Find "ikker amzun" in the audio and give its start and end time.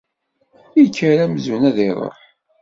0.83-1.63